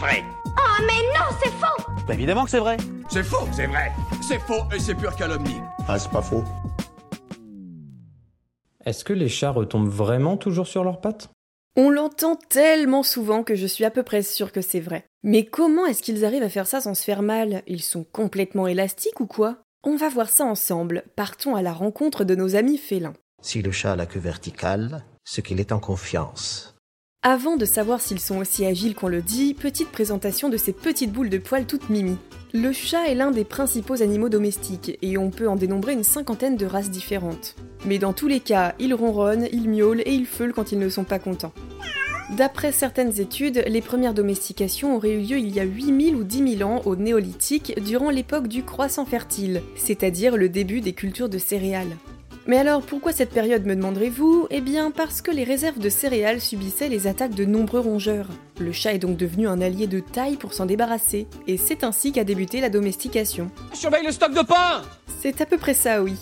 [0.00, 0.24] vrai.
[0.46, 2.78] Oh mais non, c'est faux Bah évidemment que c'est vrai.
[3.10, 3.92] C'est faux, c'est vrai.
[4.26, 5.60] C'est faux et c'est pure calomnie.
[5.86, 6.42] Ah, c'est pas faux.
[8.86, 11.28] Est-ce que les chats retombent vraiment toujours sur leurs pattes?
[11.76, 15.04] On l'entend tellement souvent que je suis à peu près sûre que c'est vrai.
[15.22, 17.62] Mais comment est-ce qu'ils arrivent à faire ça sans se faire mal?
[17.66, 19.58] Ils sont complètement élastiques ou quoi?
[19.84, 21.04] On va voir ça ensemble.
[21.14, 23.14] Partons à la rencontre de nos amis félins.
[23.42, 26.74] Si le chat a la queue verticale, c'est qu'il est en confiance.
[27.22, 31.12] Avant de savoir s'ils sont aussi agiles qu'on le dit, petite présentation de ces petites
[31.12, 32.16] boules de poils toutes mimi.
[32.54, 36.56] Le chat est l'un des principaux animaux domestiques et on peut en dénombrer une cinquantaine
[36.56, 37.56] de races différentes.
[37.84, 40.88] Mais dans tous les cas, ils ronronnent, ils miaulent et ils feulent quand ils ne
[40.88, 41.52] sont pas contents.
[42.38, 46.56] D'après certaines études, les premières domestications auraient eu lieu il y a 8000 ou 10
[46.56, 51.36] 000 ans au néolithique durant l'époque du croissant fertile, c'est-à-dire le début des cultures de
[51.36, 51.98] céréales.
[52.46, 54.46] Mais alors pourquoi cette période me demanderez-vous?
[54.50, 58.28] Eh bien parce que les réserves de céréales subissaient les attaques de nombreux rongeurs.
[58.58, 62.12] Le chat est donc devenu un allié de taille pour s'en débarrasser, et c'est ainsi
[62.12, 63.50] qu'a débuté la domestication.
[63.72, 64.82] Surveille le stock de pain
[65.20, 66.16] C'est à peu près ça, oui.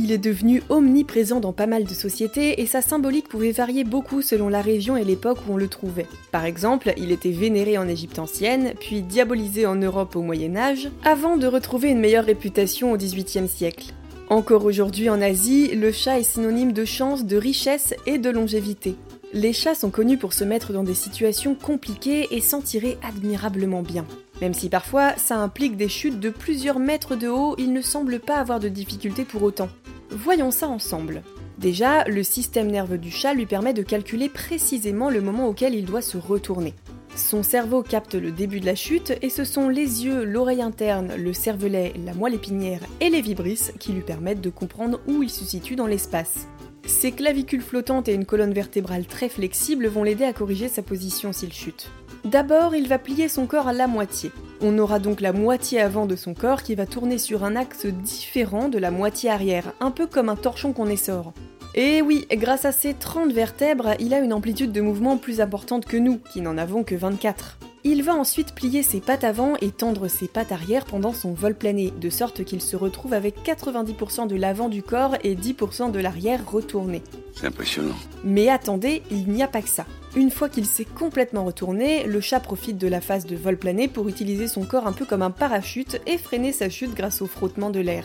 [0.00, 4.22] Il est devenu omniprésent dans pas mal de sociétés et sa symbolique pouvait varier beaucoup
[4.22, 6.06] selon la région et l'époque où on le trouvait.
[6.30, 10.88] Par exemple, il était vénéré en Égypte ancienne, puis diabolisé en Europe au Moyen Âge,
[11.04, 13.92] avant de retrouver une meilleure réputation au XVIIIe siècle.
[14.30, 18.94] Encore aujourd'hui en Asie, le chat est synonyme de chance, de richesse et de longévité.
[19.32, 23.80] Les chats sont connus pour se mettre dans des situations compliquées et s'en tirer admirablement
[23.80, 24.04] bien.
[24.42, 28.20] Même si parfois ça implique des chutes de plusieurs mètres de haut, ils ne semblent
[28.20, 29.70] pas avoir de difficultés pour autant.
[30.10, 31.22] Voyons ça ensemble.
[31.56, 35.86] Déjà, le système nerveux du chat lui permet de calculer précisément le moment auquel il
[35.86, 36.74] doit se retourner.
[37.18, 41.14] Son cerveau capte le début de la chute et ce sont les yeux, l'oreille interne,
[41.16, 45.28] le cervelet, la moelle épinière et les vibrisses qui lui permettent de comprendre où il
[45.28, 46.46] se situe dans l'espace.
[46.86, 51.32] Ses clavicules flottantes et une colonne vertébrale très flexible vont l'aider à corriger sa position
[51.32, 51.90] s'il chute.
[52.24, 54.30] D'abord, il va plier son corps à la moitié.
[54.60, 57.84] On aura donc la moitié avant de son corps qui va tourner sur un axe
[57.86, 61.32] différent de la moitié arrière, un peu comme un torchon qu'on essore.
[61.80, 65.84] Et oui, grâce à ses 30 vertèbres, il a une amplitude de mouvement plus importante
[65.84, 67.56] que nous, qui n'en avons que 24.
[67.84, 71.54] Il va ensuite plier ses pattes avant et tendre ses pattes arrière pendant son vol
[71.54, 76.00] plané, de sorte qu'il se retrouve avec 90% de l'avant du corps et 10% de
[76.00, 77.00] l'arrière retourné.
[77.32, 77.94] C'est impressionnant.
[78.24, 79.86] Mais attendez, il n'y a pas que ça.
[80.16, 83.86] Une fois qu'il s'est complètement retourné, le chat profite de la phase de vol plané
[83.86, 87.26] pour utiliser son corps un peu comme un parachute et freiner sa chute grâce au
[87.28, 88.04] frottement de l'air.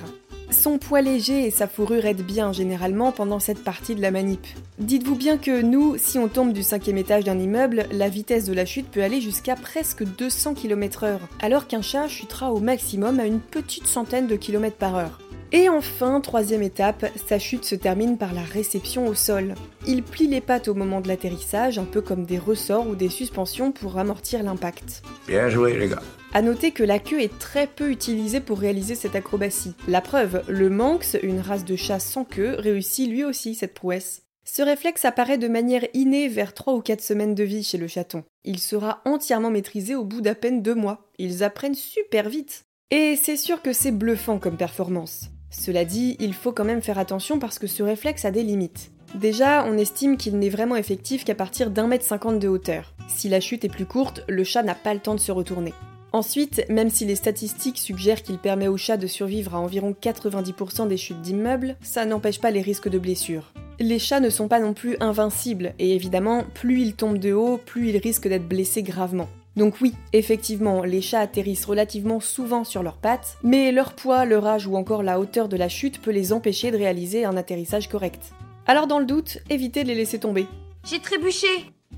[0.54, 4.46] Son poids léger et sa fourrure aident bien généralement pendant cette partie de la manip.
[4.78, 8.54] Dites-vous bien que nous, si on tombe du cinquième étage d'un immeuble, la vitesse de
[8.54, 13.26] la chute peut aller jusqu'à presque 200 km/h, alors qu'un chat chutera au maximum à
[13.26, 15.23] une petite centaine de km par.
[15.56, 19.54] Et enfin, troisième étape, sa chute se termine par la réception au sol.
[19.86, 23.10] Il plie les pattes au moment de l'atterrissage, un peu comme des ressorts ou des
[23.10, 25.04] suspensions pour amortir l'impact.
[25.28, 26.02] Bien joué, les gars.
[26.34, 29.76] A noter que la queue est très peu utilisée pour réaliser cette acrobatie.
[29.88, 34.24] La preuve, le Manx, une race de chat sans queue, réussit lui aussi cette prouesse.
[34.46, 37.88] Ce réflexe apparaît de manière innée vers 3 ou 4 semaines de vie chez le
[37.88, 38.24] chaton.
[38.44, 41.12] Il sera entièrement maîtrisé au bout d'à peine 2 mois.
[41.20, 42.66] Ils apprennent super vite.
[42.90, 45.30] Et c'est sûr que c'est bluffant comme performance.
[45.54, 48.92] Cela dit, il faut quand même faire attention parce que ce réflexe a des limites.
[49.16, 52.94] Déjà, on estime qu'il n'est vraiment effectif qu'à partir d'un mètre cinquante de hauteur.
[53.08, 55.74] Si la chute est plus courte, le chat n'a pas le temps de se retourner.
[56.12, 60.88] Ensuite, même si les statistiques suggèrent qu'il permet au chat de survivre à environ 90%
[60.88, 63.54] des chutes d'immeubles, ça n'empêche pas les risques de blessures.
[63.80, 67.58] Les chats ne sont pas non plus invincibles, et évidemment, plus ils tombent de haut,
[67.58, 69.30] plus ils risquent d'être blessés gravement.
[69.56, 74.46] Donc oui, effectivement, les chats atterrissent relativement souvent sur leurs pattes, mais leur poids, leur
[74.48, 77.88] âge ou encore la hauteur de la chute peut les empêcher de réaliser un atterrissage
[77.88, 78.32] correct.
[78.66, 80.48] Alors dans le doute, évitez de les laisser tomber.
[80.86, 81.48] J'ai trébuché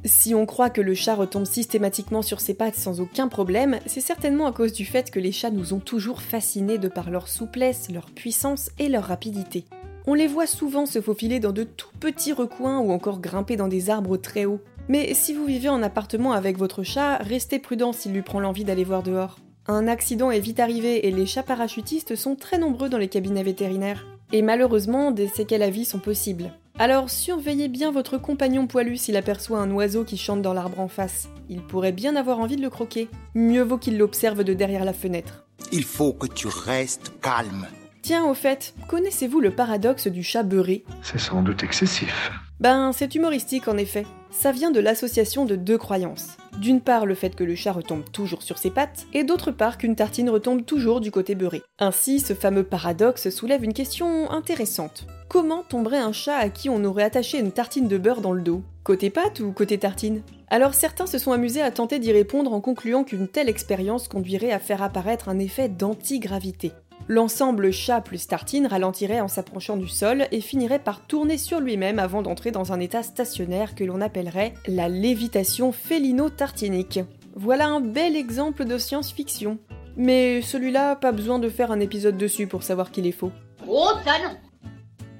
[0.03, 4.01] Si on croit que le chat retombe systématiquement sur ses pattes sans aucun problème, c'est
[4.01, 7.29] certainement à cause du fait que les chats nous ont toujours fascinés de par leur
[7.29, 9.63] souplesse, leur puissance et leur rapidité.
[10.07, 13.67] On les voit souvent se faufiler dans de tout petits recoins ou encore grimper dans
[13.67, 14.61] des arbres très hauts.
[14.87, 18.63] Mais si vous vivez en appartement avec votre chat, restez prudent s'il lui prend l'envie
[18.63, 19.39] d'aller voir dehors.
[19.67, 23.41] Un accident est vite arrivé et les chats parachutistes sont très nombreux dans les cabinets
[23.41, 24.05] vétérinaires.
[24.31, 26.51] Et malheureusement, des séquelles à vie sont possibles.
[26.77, 30.87] Alors surveillez bien votre compagnon poilu s'il aperçoit un oiseau qui chante dans l'arbre en
[30.87, 31.29] face.
[31.49, 33.09] Il pourrait bien avoir envie de le croquer.
[33.33, 35.45] Mieux vaut qu'il l'observe de derrière la fenêtre.
[35.71, 37.65] Il faut que tu restes calme.
[38.05, 40.83] Tiens, au fait, connaissez-vous le paradoxe du chat beurré?
[41.01, 42.29] C'est sans doute excessif.
[42.59, 44.05] Ben, c'est humoristique en effet.
[44.29, 46.37] Ça vient de l'association de deux croyances.
[46.59, 49.79] D'une part, le fait que le chat retombe toujours sur ses pattes, et d'autre part
[49.79, 51.63] qu'une tartine retombe toujours du côté beurré.
[51.79, 55.07] Ainsi, ce fameux paradoxe soulève une question intéressante.
[55.27, 58.43] Comment tomberait un chat à qui on aurait attaché une tartine de beurre dans le
[58.43, 58.61] dos?
[58.83, 60.21] Côté pâte ou côté tartine?
[60.49, 64.51] Alors certains se sont amusés à tenter d'y répondre en concluant qu'une telle expérience conduirait
[64.51, 66.71] à faire apparaître un effet d'antigravité.
[67.07, 71.99] L'ensemble chat plus tartine ralentirait en s'approchant du sol et finirait par tourner sur lui-même
[71.99, 77.01] avant d'entrer dans un état stationnaire que l'on appellerait la lévitation félino-tartinique.
[77.35, 79.59] Voilà un bel exemple de science-fiction.
[79.97, 83.31] Mais celui-là, pas besoin de faire un épisode dessus pour savoir qu'il est faux.
[83.67, 84.35] Oh, ça non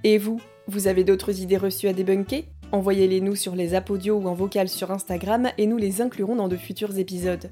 [0.04, 2.46] Et vous Vous avez d'autres idées reçues à débunker?
[2.72, 6.48] Envoyez-les nous sur les apodios ou en vocal sur Instagram et nous les inclurons dans
[6.48, 7.52] de futurs épisodes.